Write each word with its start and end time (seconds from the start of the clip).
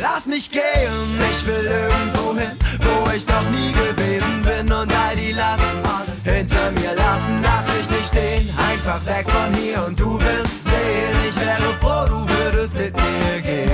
Lass 0.00 0.26
mich 0.26 0.48
gehen, 0.52 0.62
ich 1.28 1.44
will 1.44 1.66
irgendwo 1.66 2.38
hin, 2.38 2.56
wo 2.78 3.10
ich 3.10 3.26
noch 3.26 3.50
nie 3.50 3.72
gewesen 3.72 4.42
bin 4.42 4.72
und 4.72 4.92
all 4.94 5.16
die 5.16 5.32
Lasten 5.32 5.82
hinter 6.22 6.70
mir 6.70 6.94
lassen. 6.94 7.40
Lass 7.42 7.66
mich 7.66 7.90
nicht 7.90 8.06
stehen, 8.06 8.48
einfach 8.70 9.04
weg 9.06 9.26
von 9.28 9.52
hier 9.54 9.84
und 9.84 9.98
du 9.98 10.14
wirst 10.20 10.64
sehen, 10.64 11.16
ich 11.28 11.36
wäre 11.36 11.74
froh, 11.80 12.06
du 12.08 12.26
würdest 12.28 12.76
mit 12.76 12.94
mir 12.94 13.42
gehen. 13.42 13.70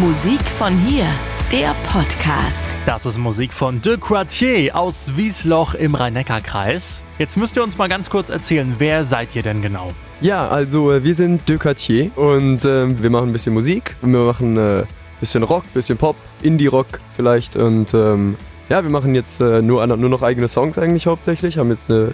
Musik 0.00 0.40
von 0.58 0.76
hier, 0.78 1.06
der 1.52 1.76
Podcast. 1.92 2.66
Das 2.84 3.06
ist 3.06 3.16
Musik 3.16 3.52
von 3.52 3.80
De 3.80 3.96
Quartier 3.96 4.74
aus 4.76 5.16
Wiesloch 5.16 5.74
im 5.74 5.94
Rhein-Neckar-Kreis. 5.94 7.04
Jetzt 7.20 7.36
müsst 7.36 7.54
ihr 7.56 7.62
uns 7.62 7.78
mal 7.78 7.88
ganz 7.88 8.10
kurz 8.10 8.30
erzählen, 8.30 8.74
wer 8.78 9.04
seid 9.04 9.36
ihr 9.36 9.44
denn 9.44 9.62
genau? 9.62 9.92
Ja, 10.20 10.48
also 10.48 10.90
äh, 10.90 11.04
wir 11.04 11.14
sind 11.14 11.48
De 11.48 11.56
Quartier 11.58 12.10
und 12.18 12.64
ähm, 12.64 13.00
wir 13.00 13.10
machen 13.10 13.28
ein 13.28 13.32
bisschen 13.32 13.54
Musik. 13.54 13.94
Wir 14.02 14.18
machen 14.18 14.56
äh, 14.56 14.84
bisschen 15.20 15.42
Rock, 15.42 15.64
bisschen 15.74 15.96
Pop, 15.98 16.16
Indie-Rock 16.42 17.00
vielleicht 17.16 17.56
und 17.56 17.94
ähm, 17.94 18.36
ja, 18.68 18.82
wir 18.82 18.90
machen 18.90 19.14
jetzt 19.14 19.40
äh, 19.40 19.60
nur, 19.62 19.86
nur 19.86 20.08
noch 20.08 20.22
eigene 20.22 20.48
Songs 20.48 20.78
eigentlich 20.78 21.06
hauptsächlich. 21.06 21.58
Haben 21.58 21.70
jetzt 21.70 21.90
eine, 21.90 22.12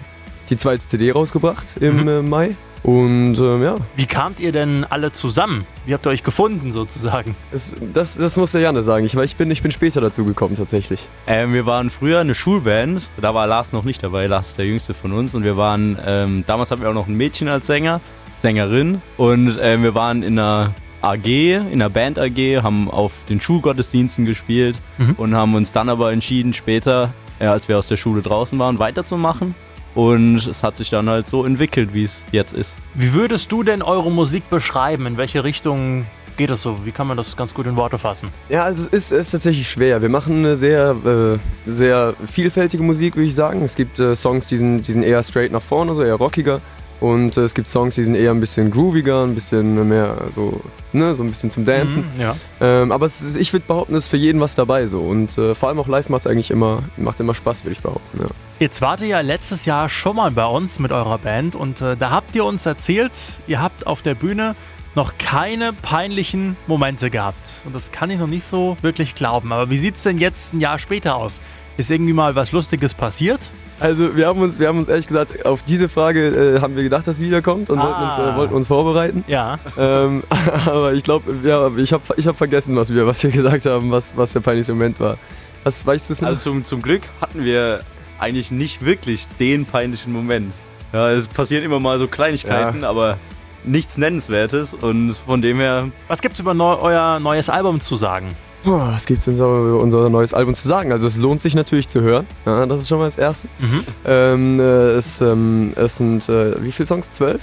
die 0.49 0.57
zweite 0.57 0.85
CD 0.85 1.11
rausgebracht 1.11 1.75
im 1.79 2.01
Mhm. 2.01 2.07
äh, 2.07 2.21
Mai 2.21 2.55
und 2.83 3.35
ähm, 3.37 3.61
ja, 3.63 3.75
Wie 3.95 4.07
kamt 4.07 4.39
ihr 4.39 4.51
denn 4.51 4.85
alle 4.89 5.11
zusammen? 5.11 5.65
Wie 5.85 5.93
habt 5.93 6.05
ihr 6.05 6.09
euch 6.09 6.23
gefunden 6.23 6.71
sozusagen? 6.71 7.35
es, 7.51 7.75
das, 7.93 8.17
das 8.17 8.37
muss 8.37 8.51
der 8.53 8.61
Janne 8.61 8.81
sagen. 8.81 9.05
Ich, 9.05 9.15
weil 9.15 9.25
ich, 9.25 9.35
bin, 9.35 9.49
ich 9.51 9.61
bin 9.61 9.71
später 9.71 10.01
dazu 10.01 10.25
gekommen 10.25 10.55
tatsächlich. 10.55 11.07
Ähm, 11.27 11.53
wir 11.53 11.65
waren 11.67 11.89
früher 11.91 12.19
eine 12.19 12.33
Schulband, 12.35 13.07
da 13.21 13.33
war 13.35 13.45
Lars 13.47 13.71
noch 13.71 13.83
nicht 13.83 14.03
dabei, 14.03 14.25
Lars 14.27 14.49
ist 14.49 14.57
der 14.57 14.65
jüngste 14.65 14.93
von 14.93 15.11
uns 15.13 15.35
und 15.35 15.43
wir 15.43 15.57
waren, 15.57 15.97
ähm, 16.05 16.43
damals 16.47 16.71
hatten 16.71 16.81
wir 16.81 16.89
auch 16.89 16.95
noch 16.95 17.07
ein 17.07 17.15
Mädchen 17.15 17.47
als 17.47 17.67
Sänger, 17.67 18.01
Sängerin 18.39 19.01
und 19.15 19.57
ähm, 19.61 19.83
wir 19.83 19.93
waren 19.93 20.23
in 20.23 20.39
einer 20.39 20.73
AG, 21.01 21.25
in 21.25 21.73
einer 21.73 21.89
Band 21.89 22.19
AG, 22.19 22.61
haben 22.63 22.89
auf 22.89 23.11
den 23.29 23.41
Schulgottesdiensten 23.41 24.25
gespielt 24.25 24.77
Mhm. 24.97 25.15
und 25.17 25.35
haben 25.35 25.55
uns 25.55 25.71
dann 25.71 25.89
aber 25.89 26.11
entschieden 26.11 26.53
später, 26.53 27.13
äh, 27.39 27.45
als 27.45 27.67
wir 27.67 27.77
aus 27.79 27.87
der 27.87 27.97
Schule 27.97 28.21
draußen 28.21 28.57
waren, 28.59 28.79
weiterzumachen 28.79 29.55
und 29.95 30.45
es 30.47 30.63
hat 30.63 30.77
sich 30.77 30.89
dann 30.89 31.09
halt 31.09 31.27
so 31.27 31.43
entwickelt, 31.45 31.93
wie 31.93 32.03
es 32.03 32.25
jetzt 32.31 32.53
ist. 32.53 32.77
Wie 32.93 33.13
würdest 33.13 33.51
du 33.51 33.63
denn 33.63 33.81
eure 33.81 34.11
Musik 34.11 34.49
beschreiben? 34.49 35.05
In 35.07 35.17
welche 35.17 35.43
Richtung 35.43 36.05
geht 36.37 36.49
es 36.49 36.61
so? 36.61 36.85
Wie 36.85 36.91
kann 36.91 37.07
man 37.07 37.17
das 37.17 37.35
ganz 37.35 37.53
gut 37.53 37.65
in 37.65 37.75
Worte 37.75 37.97
fassen? 37.97 38.29
Ja, 38.47 38.63
also 38.63 38.83
es 38.83 38.87
ist, 38.87 39.11
es 39.11 39.25
ist 39.27 39.31
tatsächlich 39.31 39.69
schwer. 39.69 40.01
Wir 40.01 40.09
machen 40.09 40.37
eine 40.37 40.55
sehr, 40.55 40.95
äh, 41.05 41.69
sehr 41.69 42.13
vielfältige 42.25 42.83
Musik, 42.83 43.15
würde 43.15 43.27
ich 43.27 43.35
sagen. 43.35 43.61
Es 43.63 43.75
gibt 43.75 43.99
äh, 43.99 44.15
Songs, 44.15 44.47
die 44.47 44.57
sind, 44.57 44.87
die 44.87 44.93
sind 44.93 45.03
eher 45.03 45.21
straight 45.23 45.51
nach 45.51 45.61
vorne, 45.61 45.93
so 45.93 46.03
eher 46.03 46.15
rockiger. 46.15 46.61
Und 47.01 47.35
äh, 47.35 47.41
es 47.41 47.55
gibt 47.55 47.67
Songs, 47.67 47.95
die 47.95 48.03
sind 48.03 48.13
eher 48.13 48.31
ein 48.31 48.39
bisschen 48.39 48.69
grooviger, 48.69 49.23
ein 49.23 49.33
bisschen 49.33 49.87
mehr 49.87 50.15
so, 50.35 50.61
ne, 50.93 51.15
so 51.15 51.23
ein 51.23 51.29
bisschen 51.29 51.49
zum 51.49 51.65
Dancen. 51.65 52.05
Mhm, 52.15 52.21
ja. 52.21 52.35
Ähm, 52.61 52.91
aber 52.91 53.07
ist, 53.07 53.35
ich 53.35 53.51
würde 53.51 53.65
behaupten, 53.67 53.95
es 53.95 54.03
ist 54.03 54.09
für 54.09 54.17
jeden 54.17 54.39
was 54.39 54.53
dabei 54.53 54.85
so. 54.85 54.99
Und 55.01 55.35
äh, 55.37 55.55
vor 55.55 55.69
allem 55.69 55.79
auch 55.79 55.87
live 55.87 56.09
macht 56.09 56.25
es 56.25 56.31
eigentlich 56.31 56.51
immer, 56.51 56.83
macht 56.97 57.19
immer 57.19 57.33
Spaß, 57.33 57.65
würde 57.65 57.73
ich 57.73 57.81
behaupten. 57.81 58.19
Ja. 58.21 58.27
Jetzt 58.59 58.81
wart 58.81 59.01
ihr 59.01 59.07
ja 59.07 59.21
letztes 59.21 59.65
Jahr 59.65 59.89
schon 59.89 60.15
mal 60.15 60.29
bei 60.29 60.45
uns 60.45 60.77
mit 60.77 60.91
eurer 60.91 61.17
Band 61.17 61.55
und 61.55 61.81
äh, 61.81 61.97
da 61.97 62.11
habt 62.11 62.35
ihr 62.35 62.45
uns 62.45 62.67
erzählt, 62.67 63.11
ihr 63.47 63.59
habt 63.59 63.87
auf 63.87 64.03
der 64.03 64.13
Bühne 64.13 64.55
noch 64.93 65.13
keine 65.17 65.73
peinlichen 65.73 66.55
Momente 66.67 67.09
gehabt. 67.09 67.55
Und 67.65 67.73
das 67.73 67.91
kann 67.91 68.11
ich 68.11 68.19
noch 68.19 68.27
nicht 68.27 68.45
so 68.45 68.77
wirklich 68.81 69.15
glauben. 69.15 69.51
Aber 69.53 69.71
wie 69.71 69.77
sieht 69.77 69.95
es 69.95 70.03
denn 70.03 70.19
jetzt 70.19 70.53
ein 70.53 70.59
Jahr 70.59 70.77
später 70.77 71.15
aus? 71.15 71.41
Ist 71.77 71.89
irgendwie 71.89 72.13
mal 72.13 72.35
was 72.35 72.51
Lustiges 72.51 72.93
passiert? 72.93 73.49
Also 73.81 74.15
wir 74.15 74.27
haben 74.27 74.39
uns, 74.41 74.59
wir 74.59 74.67
haben 74.67 74.77
uns 74.77 74.87
ehrlich 74.87 75.07
gesagt, 75.07 75.45
auf 75.45 75.63
diese 75.63 75.89
Frage 75.89 76.27
äh, 76.57 76.61
haben 76.61 76.75
wir 76.75 76.83
gedacht, 76.83 77.07
dass 77.07 77.17
sie 77.17 77.25
wiederkommt 77.25 77.69
und 77.69 77.79
wollten, 77.81 78.03
uns, 78.03 78.13
Ah. 78.13 78.29
äh, 78.29 78.35
wollten 78.37 78.53
uns 78.53 78.67
vorbereiten. 78.67 79.23
Ja. 79.27 79.57
ähm, 79.77 80.23
aber 80.65 80.93
ich 80.93 81.03
glaube, 81.03 81.33
ja, 81.43 81.69
ich 81.77 81.91
habe 81.93 82.03
ich 82.17 82.27
hab 82.27 82.37
vergessen, 82.37 82.75
was 82.75 82.93
wir, 82.93 83.05
was 83.07 83.23
wir 83.23 83.31
gesagt 83.31 83.65
haben, 83.65 83.91
was, 83.91 84.15
was 84.15 84.33
der 84.33 84.39
peinlichste 84.41 84.73
Moment 84.73 84.99
war. 84.99 85.17
Was 85.63 85.85
weißt 85.85 86.09
du 86.09 86.13
es 86.13 86.21
noch? 86.21 86.29
Also 86.29 86.41
zum, 86.41 86.63
zum 86.65 86.81
Glück 86.81 87.03
hatten 87.19 87.43
wir 87.43 87.79
eigentlich 88.19 88.51
nicht 88.51 88.85
wirklich 88.85 89.27
den 89.39 89.65
peinlichen 89.65 90.13
Moment. 90.13 90.53
Ja, 90.93 91.09
es 91.11 91.27
passieren 91.27 91.63
immer 91.63 91.79
mal 91.79 91.97
so 91.99 92.07
Kleinigkeiten, 92.07 92.83
aber 92.83 93.17
nichts 93.63 93.97
Nennenswertes 93.97 94.73
und 94.73 95.13
von 95.13 95.41
dem 95.41 95.57
her, 95.57 95.89
Was 96.07 96.21
gibt's 96.21 96.39
über 96.39 96.53
neu, 96.53 96.73
euer 96.75 97.19
neues 97.19 97.49
Album 97.49 97.79
zu 97.79 97.95
sagen? 97.95 98.29
Oh, 98.63 98.69
was 98.71 99.05
gibt's 99.05 99.25
denn 99.25 99.37
so 99.37 99.79
unser 99.81 100.09
neues 100.09 100.33
Album 100.33 100.53
zu 100.53 100.67
sagen? 100.67 100.91
Also 100.91 101.07
es 101.07 101.17
lohnt 101.17 101.41
sich 101.41 101.55
natürlich 101.55 101.87
zu 101.87 102.01
hören. 102.01 102.27
Ja, 102.45 102.65
das 102.67 102.81
ist 102.81 102.87
schon 102.87 102.99
mal 102.99 103.05
das 103.05 103.17
Erste. 103.17 103.47
Mhm. 103.59 103.83
Ähm, 104.05 104.59
äh, 104.59 104.91
es, 104.91 105.19
ähm, 105.21 105.73
es 105.75 105.97
sind, 105.97 106.29
äh, 106.29 106.61
wie 106.61 106.71
viele 106.71 106.85
Songs? 106.85 107.11
Zwölf? 107.11 107.41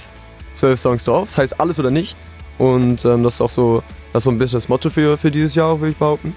Zwölf 0.53 0.79
Songs 0.79 1.03
drauf. 1.03 1.27
Das 1.27 1.37
heißt 1.37 1.59
alles 1.59 1.77
oder 1.79 1.91
nichts. 1.91 2.31
Und 2.57 3.03
ähm, 3.05 3.23
das 3.23 3.35
ist 3.35 3.41
auch 3.41 3.49
so, 3.49 3.83
das 4.13 4.21
ist 4.21 4.23
so 4.25 4.31
ein 4.31 4.37
bisschen 4.37 4.57
das 4.57 4.69
Motto 4.69 4.89
für, 4.89 5.17
für 5.17 5.31
dieses 5.31 5.55
Jahr, 5.55 5.79
würde 5.79 5.91
ich 5.91 5.97
behaupten. 5.97 6.33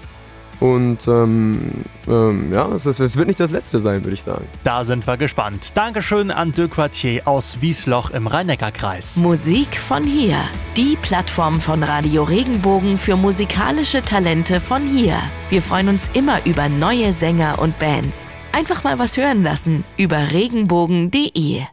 Und 0.63 1.09
ähm, 1.09 1.83
ähm, 2.07 2.53
ja, 2.53 2.69
es, 2.69 2.85
ist, 2.85 3.01
es 3.01 3.17
wird 3.17 3.27
nicht 3.27 3.41
das 3.41 3.51
letzte 3.51 3.81
sein, 3.81 4.01
würde 4.05 4.13
ich 4.13 4.23
sagen. 4.23 4.47
Da 4.63 4.85
sind 4.85 5.05
wir 5.05 5.17
gespannt. 5.17 5.75
Dankeschön 5.75 6.31
an 6.31 6.53
De 6.53 6.69
Quartier 6.69 7.27
aus 7.27 7.59
Wiesloch 7.59 8.11
im 8.11 8.27
Rhein-Neckar-Kreis. 8.27 9.17
Musik 9.17 9.75
von 9.75 10.05
hier, 10.05 10.37
die 10.77 10.97
Plattform 11.01 11.59
von 11.59 11.83
Radio 11.83 12.23
Regenbogen 12.23 12.97
für 12.97 13.17
musikalische 13.17 14.03
Talente 14.03 14.61
von 14.61 14.87
hier. 14.87 15.17
Wir 15.49 15.61
freuen 15.61 15.89
uns 15.89 16.09
immer 16.13 16.45
über 16.45 16.69
neue 16.69 17.11
Sänger 17.11 17.59
und 17.59 17.77
Bands. 17.77 18.25
Einfach 18.53 18.85
mal 18.85 18.97
was 18.99 19.17
hören 19.17 19.43
lassen 19.43 19.83
über 19.97 20.31
regenbogen.de. 20.31 21.63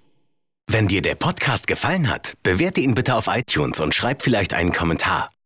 Wenn 0.66 0.88
dir 0.88 1.02
der 1.02 1.14
Podcast 1.14 1.68
gefallen 1.68 2.10
hat, 2.10 2.34
bewerte 2.42 2.80
ihn 2.80 2.96
bitte 2.96 3.14
auf 3.14 3.28
iTunes 3.28 3.78
und 3.78 3.94
schreib 3.94 4.22
vielleicht 4.22 4.52
einen 4.52 4.72
Kommentar. 4.72 5.30